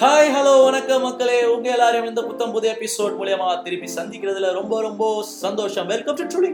[0.00, 1.36] Hi hello வணக்கம் மக்களே.
[1.52, 5.86] உங்க எல்லாரும் இந்த புத்தம் புதிய எபிசோட் மூலியமா திருப்பி சந்திக்கிறதுல ரொம்ப ரொம்ப சந்தோஷம்.
[5.86, 6.50] வெல்கம் டு ட்ரூலி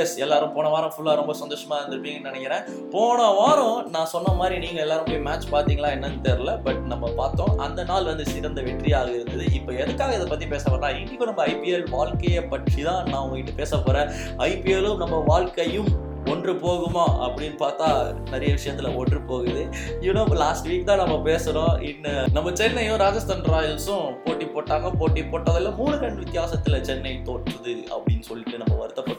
[0.00, 2.64] எஸ் எல்லாரும் போன வாரம் ஃபுல்லா ரொம்ப சந்தோஷமா இருந்திருப்பீங்கன்னு நினைக்கிறேன்.
[2.90, 7.58] போன வாரம் நான் சொன்ன மாதிரி நீங்க எல்லாரும் போய் மேட்ச் பாத்தீங்களா என்னன்னு தெரியல பட் நம்ம பார்த்தோம்.
[7.58, 9.46] அந்த நாள் வந்து சிறந்த வெற்றியாக இருந்தது.
[9.58, 13.78] இப்போ எதுக்காக இதை பத்தி பேச போறேன் இன்னைக்கு நம்ம ஐபிஎல் வாழ்க்கையை பற்றி தான் நான் உங்ககிட்ட பேச
[13.78, 14.10] போறேன்.
[14.50, 15.92] ஐபிஎல்லும் நம்ம வாழ்க்கையும்
[16.32, 17.88] ஒன்று போகுமா அப்படின்னு பார்த்தா
[18.30, 19.64] நிறைய விஷயத்துல ஒன்று போகுது.
[20.00, 21.74] யூனோ லாஸ்ட் வீக் தான் நம்ம பேசுறோம்.
[21.90, 24.96] இன்னும் நம்ம சென்னையும் ராஜஸ்தான் ராயல்ஸும் போட்டி போட்டாங்க.
[24.98, 29.11] போட்டி போட்டதில் மூணு ரன் வித்தியாசத்துல சென்னை தோற்றுது அப்படின்னு சொல்லிட்டு நம்ம வருத்தப்பட்டோம்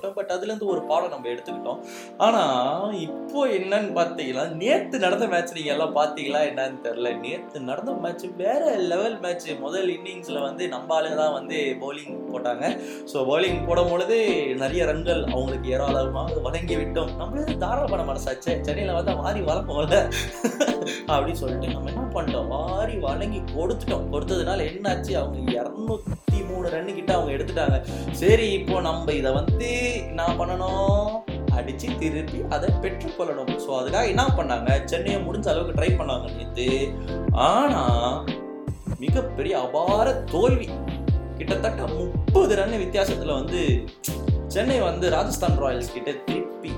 [0.43, 1.79] அதுலேருந்து இருந்து ஒரு பாடம் நம்ம எடுத்துக்கிட்டோம்.
[2.25, 2.41] ஆனா
[3.05, 7.09] இப்போ என்னன்னு பார்த்தீங்கன்னா நேற்று நடந்த மேட்ச் நீங்கள் எல்லாம் பார்த்தீங்களா என்னன்னு தெரியல.
[7.25, 12.65] நேற்று நடந்த மேட்ச் வேற லெவல் மேட்ச் முதல் இன்னிங்ஸில் வந்து நம்ம ஆளுங்க தான் வந்து பவுலிங் போட்டாங்க.
[13.11, 14.17] ஸோ பவுலிங் போடும் பொழுது
[14.63, 17.13] நிறைய ரன்கள் அவங்களுக்கு ஏராளமாக வழங்கி விட்டோம்.
[17.21, 18.55] நம்மளே தாராளமான மனசாச்சே.
[18.67, 19.99] சென்னையில் வந்து வாரி வளர்ப்போம்ல
[21.13, 22.49] அப்படின்னு சொல்லிட்டு நம்ம என்ன பண்ணிட்டோம்?
[22.55, 24.07] வாரி வழங்கி கொடுத்துட்டோம்.
[24.13, 25.13] கொடுத்ததுனால என்னாச்சு?
[25.21, 27.77] அவங்க இரநூத்தி மூணு ரன்னு கிட்ட அவங்க எடுத்துட்டாங்க.
[28.21, 29.69] சரி இப்போ நம்ம இதை வந்து
[30.19, 31.09] நான் பண்ணணும்.
[31.57, 34.69] அடிச்சு திருப்பி அதை பெற்றுக்கொள்ளணும் ஸோ அதுக்காக என்ன பண்ணாங்க?
[34.91, 36.67] சென்னையை முடிஞ்ச அளவுக்கு ட்ரை பண்ணாங்க நேற்று
[37.49, 37.83] ஆனா
[39.03, 40.69] மிகப்பெரிய அபார தோல்வி.
[41.37, 43.61] கிட்டத்தட்ட முப்பது ரன் வித்தியாசத்துல வந்து
[44.47, 46.71] சென்னை வந்து ராஜஸ்தான் ராயல்ஸ் கிட்ட திருப்பி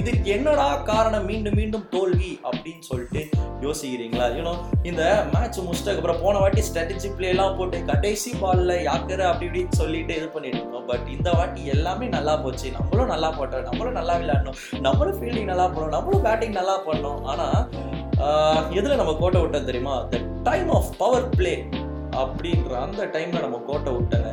[0.00, 1.26] இதுக்கு என்னடா காரணம்?
[1.30, 3.22] மீண்டும் மீண்டும் தோல்வி அப்படின்னு சொல்லிட்டு
[3.64, 4.26] யோசிக்கிறீங்களா?
[4.36, 4.52] யூனோ
[4.88, 5.02] இந்த
[5.34, 10.16] மேட்ச் முடிச்சிட்டதுக்கு அப்புறம் போன வாட்டி ஸ்ட்ராட்டஜி பிளே எல்லாம் போட்டு கடைசி பால்ல யாக்கரை அப்படி இப்படின்னு சொல்லிட்டு
[10.20, 10.86] இது பண்ணிட்டு இருந்தோம்.
[10.90, 12.68] பட் இந்த வாட்டி எல்லாமே நல்லா போச்சு.
[12.78, 13.66] நம்மளும் நல்லா போட்டோம்.
[13.70, 17.20] நம்மளும் நல்லா விளையாடணும் நம்மளும் ஃபீல்டிங் நல்லா பண்ணோம் நம்மளும் பேட்டிங் நல்லா பண்ணோம்.
[17.32, 17.48] ஆனா
[18.78, 19.96] எதில் எதுல நம்ம கோட்டை விட்டோம் தெரியுமா?
[20.12, 21.52] The time of power play
[22.20, 24.30] அப்படின்ற அந்த டைம்ல நம்ம கோட்டை விட்டாங்க.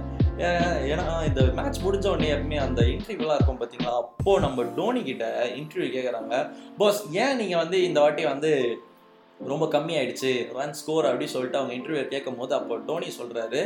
[0.87, 5.89] ஏன்னா இந்த மேட்ச் முடிஞ்ச உடனே எப்பவுமே அந்த இன்டர்வியூலாம் இருக்கும் பார்த்தீங்களா அப்போது நம்ம டோனி கிட்ட இன்டர்வியூ
[5.93, 6.35] கேட்குறாங்க
[6.77, 8.51] பாஸ் ஏன் நீங்கள் வந்து இந்த வாட்டி வந்து
[9.39, 10.29] ரொம்ப கம்மியாயிடுச்சு.
[10.57, 13.59] ரன் ஸ்கோர் அப்படின்னு சொல்லிட்டு அவங்க இன்டர்வியூ கேட்கும் போது அப்போ டோனி சொல்கிறாரு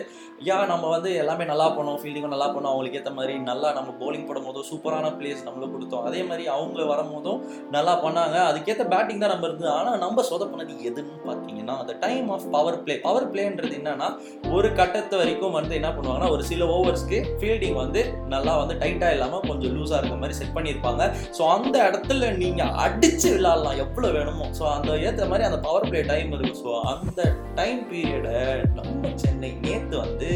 [0.47, 2.71] யா நம்ம வந்து எல்லாமே நல்லா பண்ணோம் ஃபீல்டிங்கும் நல்லா பண்ணோம்.
[2.71, 6.05] அவங்களுக்கு ஏற்ற மாதிரி நல்லா நம்ம போலிங் போடும் போதும் சூப்பரான பிளேஸ் நம்மளும் கொடுத்தோம்.
[6.09, 7.39] அதே மாதிரி அவங்க வரும்போதும்
[7.75, 8.37] நல்லா பண்ணாங்க.
[8.49, 9.71] அதுக்கேற்ற பேட்டிங் தான் நம்ம இருந்தது.
[9.77, 14.09] ஆனால் நம்ம சொதப்பினது எதுன்னு பார்த்தீங்கன்னா அந்த time of power play power பிளேன்றது என்னன்னா
[14.57, 18.03] ஒரு கட்டத்து வரைக்கும் வந்து என்ன பண்ணுவாங்கன்னா ஒரு சில ஓவர்ஸ்க்கு ஃபீல்டிங் வந்து
[18.35, 21.03] நல்லா வந்து டைட்டாக இல்லாமல் கொஞ்சம் லூஸாக இருக்க மாதிரி செட் பண்ணியிருப்பாங்க.
[21.37, 23.79] ஸோ அந்த இடத்துல நீங்கள் அடித்து விளாடலாம்.
[23.85, 24.47] எவ்வளோ வேணுமோ.
[24.59, 27.21] ஸோ அந்த ஏற்ற மாதிரி அந்த பவர் பிளே டைம் இருக்கும் ஸோ அந்த
[27.59, 28.39] டைம் பீரியடை
[28.79, 30.31] நம்ம சென்னை நேற்று வந்து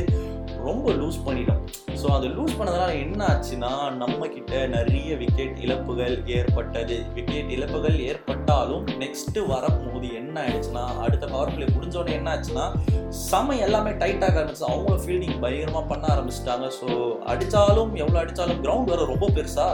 [0.68, 1.62] ரொம்ப லூஸ் பண்ணிட்டோம்.
[2.02, 6.98] ஸோ அது லூஸ் பண்ணதுனால என்ன ஆச்சுன்னா நம்ம கிட்ட நிறைய விக்கெட் இழப்புகள் ஏற்பட்டது.
[7.16, 12.66] விக்கெட் இழப்புகள் ஏற்பட்டாலும் நெக்ஸ்ட் வரும்போது என்ன ஆயிடுச்சுன்னா அடுத்த பவர் பிளே முடிஞ்சோடனே என்ன ஆச்சுன்னா
[13.28, 16.68] செம எல்லாமே டைட்டாக ஆரம்பிச்சு அவங்க ஃபீல்டிங் பயங்கரமாக பண்ண ஆரம்பிச்சிட்டாங்க.
[16.80, 16.88] ஸோ
[17.34, 19.70] அடித்தாலும் எவ்வளோ அடித்தாலும் கிரவுண்ட் வேற ரொம்ப பெருசா.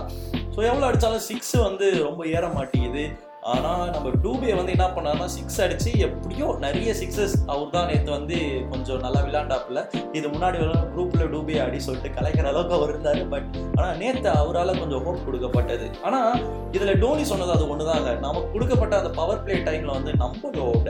[0.54, 3.06] ஸோ எவ்வளோ அடித்தாலும் சிக்ஸ் வந்து ரொம்ப ஏற மாட்டேங்குது.
[3.54, 8.38] ஆனால் நம்ம டூபே வந்து என்ன பண்ணாருன்னா சிக்ஸ் அடிச்சு எப்படியோ நிறைய சிக்ஸஸ் அவர் தான் நேற்று வந்து
[8.72, 9.82] கொஞ்சம் நல்லா விளையாண்டாப்புல.
[10.18, 10.58] இது முன்னாடி
[10.94, 13.22] குரூப்பில் டூபே அடி சொல்லிட்டு கலைக்கிற அளவுக்கு அவர் இருந்தார்.
[13.34, 15.88] பட் ஆனால் நேற்று அவரால் கொஞ்சம் ஹோப் கொடுக்கப்பட்டது.
[16.08, 16.34] ஆனால்
[16.78, 20.90] இதில் டோனி சொன்னது அது ஒன்று தாங்க நமக்கு கொடுக்கப்பட்ட அந்த பவர் பிளே டைமில் வந்து நம்மளோட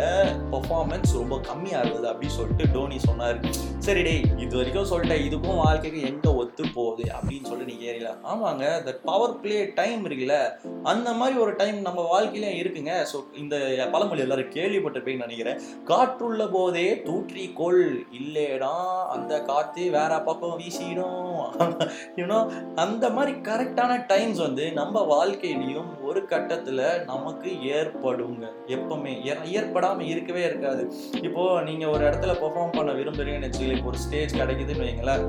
[0.53, 3.39] பர்ஃபார்மன்ஸ் ரொம்ப கம்மியாக இருந்தது அப்படின்னு சொல்லிட்டு டோனி சொன்னார்.
[3.87, 8.65] சரி டேய் இது வரைக்கும் சொல்லிட்டேன் இதுக்கும் வாழ்க்கைக்கு எங்கே ஒத்து போகுது அப்படின்னு சொல்லி நீங்கள் ஏறில ஆமாங்க
[8.79, 10.37] அந்த பவர் பிளே டைம் இருக்குல்ல
[10.93, 12.93] அந்த மாதிரி ஒரு டைம் நம்ம வாழ்க்கையில இருக்குங்க.
[13.11, 13.55] ஸோ இந்த
[13.93, 15.59] பழமொழி எல்லாரும் கேள்விப்பட்டிருப்பீங்கன்னு நினைக்கிறேன்.
[15.91, 17.83] காற்றுள்ள போதே தூற்றி கொள்
[18.19, 18.73] இல்லேடா
[19.15, 21.39] அந்த காற்று வேற பக்கம் வீசிடும்.
[22.19, 22.39] யூனோ
[22.85, 28.45] அந்த மாதிரி கரெக்டான டைம்ஸ் வந்து நம்ம வாழ்க்கையிலையும் ஒரு கட்டத்தில் நமக்கு ஏற்படுங்க.
[28.75, 29.13] எப்பவுமே.
[29.57, 30.83] ஏற்படாமல் இருக்கவே இருக்காது.
[31.27, 35.25] இப்போ நீங்கள் ஒரு இடத்துல பெர்ஃபார்ம் பண்ண விரும்புறீங்கன்னு வச்சுக்கல இப்போ ஒரு ஸ்டேஜ் கிடைக்குதுன்னு வைங்களேன்.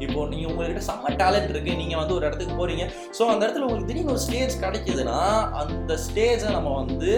[0.00, 2.84] இப்போ நீங்கள் உங்கள்கிட்ட செம்ம டேலண்ட் இருக்குது நீங்கள் வந்து ஒரு இடத்துக்கு போகிறீங்க
[3.18, 5.18] ஸோ அந்த இடத்துல உங்களுக்கு திடீர்னு ஒரு ஸ்டேஜ் கிடைக்குதுன்னா
[5.60, 7.12] அந்த ஸ்டேஜை நம்ம வந்து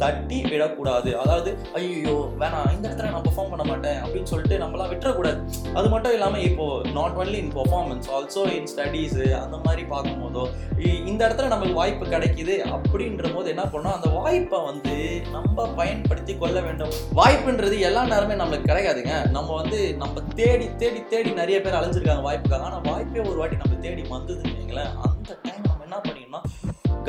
[0.00, 1.18] தட்டி விடக்கூடாது.
[1.18, 5.40] அதாவது ஐயோ வேணாம் இந்த இடத்துல நான் பெர்ஃபார்ம் பண்ண மாட்டேன் அப்படின்னு சொல்லிட்டு நம்மளாம் விட்டுறக்கூடாது.
[5.74, 10.44] அது மட்டும் இல்லாமல் இப்போ not only in performance also in studies அந்த மாதிரி பார்க்கும்போதோ
[10.78, 13.96] இ- இந்த இடத்துல நமக்கு வாய்ப்பு கிடைக்குது அப்படின்ற போது என்ன பண்ணோம்?
[13.98, 14.96] அந்த வாய்ப்பை வந்து
[15.32, 16.92] நம்ம பயன்படுத்தி கொள்ள வேண்டும்.
[17.16, 22.60] வாய்ப்புன்றது எல்லா நேரமே நம்மளுக்கு கிடைக்காதுங்க நம்ம வந்து நம்ம தேடி தேடி தேடி நிறைய பேர் அலைஞ்சிருக்காங்க வாய்ப்புக்காக.
[22.60, 25.69] ஆனால் வாய்ப்பே ஒரு வாட்டி நம்ம தேடி வந்ததுன்னு வைங்களேன் அந்த டைம்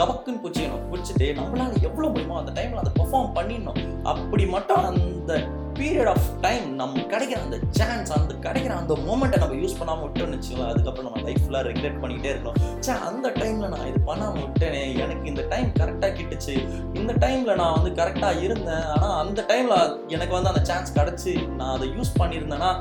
[0.02, 3.82] கபக்குன்னு குச்சிக்கணும் பிடிச்சிட்டு நம்மளால எவ்வளோ முடியுமோ அந்த டைம்ல அதை பெர்ஃபார்ம் பண்ணிடணும்.
[4.14, 5.34] அப்படி மட்டும் அந்த
[5.80, 10.38] பீரியட் ஆஃப் டைம் நம்ம கிடைக்கிற அந்த சான்ஸ் அந்த கிடைக்கிற அந்த மூமெண்ட்டை நம்ம யூஸ் பண்ணாமல் விட்டோம்னு
[10.38, 10.66] வச்சுக்கோங்க.
[10.72, 12.58] அதுக்கப்புறம் நம்ம லைஃப்ல ரெகுலேட் பண்ணிகிட்டே இருக்கணும்.
[12.86, 14.82] சே அந்த டைம்ல நான் இது பண்ணாமல் விட்டேனே.
[15.04, 16.56] எனக்கு இந்த டைம் கரெக்டாக கிட்டுச்சு.
[17.00, 18.86] இந்த டைம்ல நான் வந்து கரெக்டாக இருந்தேன்.
[18.98, 19.78] ஆனால் அந்த டைம்ல
[20.16, 21.36] எனக்கு வந்து அந்த சான்ஸ் கிடச்சி.
[21.56, 22.72] நான் அதை யூஸ் பண்ணியிருந்தேன்னா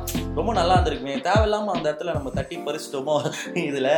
[0.40, 1.16] ரொம்ப நல்லா இருந்திருக்குமே.
[1.28, 3.16] தேவையில்லாமல் அந்த இடத்துல நம்ம தட்டி பறிச்சிட்டோமோ?
[3.68, 3.92] இதில்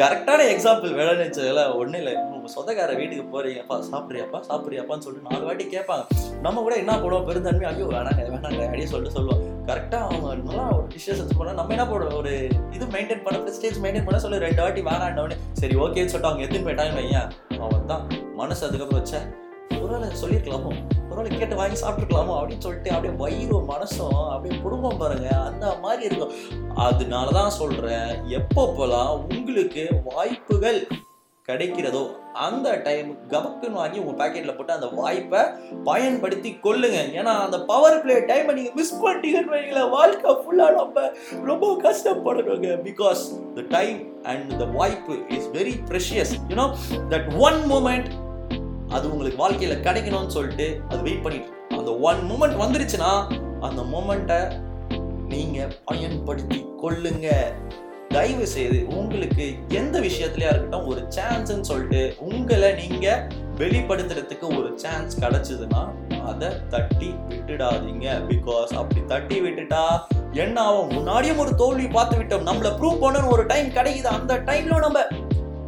[0.00, 2.12] கரெக்டான எக்ஸாம்பிள் வேலைன்னு ஒன்றும் இல்லை.
[2.32, 4.38] உங்கள் சொந்தக்கார வீட்டுக்கு போறீங்கப்பா சாப்பிட்றியாப்பா?
[4.48, 6.04] சாப்பிட்றியாப்பான்னு சொல்லிட்டு நாலு வாட்டி கேட்பாங்க.
[6.46, 7.24] நம்ம கூட என்ன போடுவோம்?
[7.28, 11.74] பெருந்தன்மை ஐயோ வேணாங்க வேணாங்க அப்படியே சொல்லிட்டு சொல்லுவோம் கரெக்டாக அவங்க நல்லா ஒரு டிஷ்ஷஸ் செஞ்சு போனால் நம்ம
[11.76, 12.18] என்ன போடுவோம்?
[12.20, 12.34] ஒரு
[12.76, 16.64] இது மெயின்டைன் பண்ண ஸ்டேஜ் மெயின்டைன் பண்ண சொல்லி ரெண்டு வாட்டி வேணாண்டவனே சரி ஓகேன்னு சொல்லிட்டு அவங்க எத்தனை
[16.68, 17.24] போயிட்டாங்க ஐயா
[17.64, 18.06] அவன் தான்
[18.42, 19.26] மனசு அதுக்கப்புறம் வச்சேன்.
[19.82, 20.72] ஒருவேளை சொல்லியிருக்கலாமோ?
[21.10, 25.28] ஒருவேளை கேட்டு வாங்கி சாப்பிட்டுருக்கலாமோ அப்படின்னு சொல்லிட்டு அப்படியே வயிறும் மனசும் அப்படியே குடும்பம் பாருங்க.
[25.48, 26.34] அந்த மாதிரி இருக்கும்.
[26.74, 30.80] அதனால தான் சொல்கிறேன் எப்போ போலாம் உங்களுக்கு வாய்ப்புகள்
[31.48, 32.00] கிடைக்கிறதோ
[32.32, 35.40] அந்த டைம் கபக்குன்னு வாங்கி உங்கள் பேக்கெட்டில் போட்டு அந்த வாய்ப்பை
[35.84, 36.98] பயன்படுத்தி கொள்ளுங்க.
[37.18, 39.90] ஏன்னா அந்த பவர் பிளே டைமை நீங்கள் மிஸ் பண்ணிட்டீங்கன்னு வைங்களேன்.
[39.90, 41.10] வாழ்க்கை ஃபுல்லாக நம்ம
[41.44, 42.70] ரொம்ப கஷ்டப்படணுங்க.
[42.88, 43.22] Because
[43.54, 46.68] the time and the வாய்ப்பு is very precious you know
[47.08, 48.10] that one moment
[48.88, 54.64] அது உங்களுக்கு வாழ்க்கையில கிடைக்கணும்னு சொல்லிட்டு அது வெயிட் பண்ணிட்டு அந்த ஒன் மூமெண்ட் வந்துருச்சுன்னா அந்த மூமெண்ட்டை
[55.28, 57.28] நீங்க பயன்படுத்தி கொள்ளுங்க.
[58.08, 65.88] தயவு செய்து உங்களுக்கு எந்த விஷயத்துலயா இருக்கட்டும் ஒரு சான்ஸ்ன்னு சொல்லிட்டு உங்களை நீங்க வெளிப்படுத்துறதுக்கு ஒரு சான்ஸ் கிடைச்சதுன்னா
[66.24, 68.06] அதை தட்டி விட்டுடாதீங்க.
[68.28, 69.98] பிகாஸ் அப்படி தட்டி விட்டுட்டா
[70.32, 70.90] என்ன ஆகும்?
[70.90, 72.40] முன்னாடியும் ஒரு தோல்வி பார்த்து விட்டோம்.
[72.40, 74.04] நம்மள ப்ரூவ் பண்ணணும் ஒரு டைம் கிடைக்குது.
[74.04, 75.00] அந்த டைம்ல நம்ம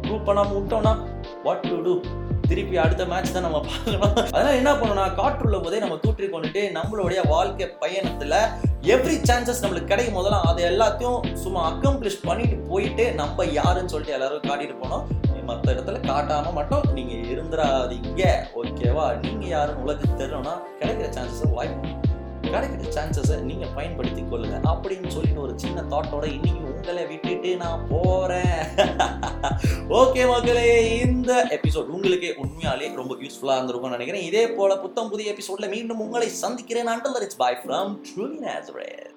[0.01, 0.97] ப்ரூவ் பண்ணாம விட்டோம்னா
[1.43, 2.01] வாட் டு டூ
[2.49, 7.21] திருப்பி அடுத்த மேட்ச் தான் நம்ம பார்க்கணும் அதனால என்ன பண்ணணும்னா காற்றுள்ள போதே நம்ம தூற்றி கொண்டுட்டு நம்மளுடைய
[7.27, 8.35] வாழ்க்கை பயணத்துல
[8.89, 14.47] எவ்ரி சான்சஸ் நம்மளுக்கு கிடைக்கும் போதெல்லாம் அதை எல்லாத்தையும் சும்மா அக்கம்ப்ளிஷ் பண்ணிட்டு போயிட்டு நம்ம யாருன்னு சொல்லிட்டு எல்லாரும்
[14.49, 15.05] காட்டிட்டு போனோம்.
[15.49, 18.23] மற்ற இடத்துல காட்டாம மட்டும் நீங்க இருந்துடாதீங்க
[18.59, 21.89] ஓகேவா நீங்க யாருன்னு உலகத்துக்கு தெரியணும்னா கிடைக்கிற சான்சஸ் வாய்ப்பு
[22.53, 24.57] கிடைக்கிற சான்சஸை நீங்கள் பயன்படுத்தி கொள்ளுங்க.
[24.71, 28.57] அப்படின்னு சொல்லிட்டு ஒரு சின்ன தாட்டோட இன்னைக்கு உங்களை விட்டுட்டு நான் போகிறேன்
[30.01, 30.67] ஓகே மக்களே
[30.99, 34.23] இந்த எபிசோட் உங்களுக்கே உண்மையாலே ரொம்ப யூஸ்ஃபுல்லாக இருந்திருக்கும்னு நினைக்கிறேன்.
[34.23, 36.87] இதே போல புத்தம் புதிய எபிசோட்ல மீண்டும் உங்களை சந்திக்கிறேன்.
[36.87, 39.07] Until it's bye from Truly Nazareth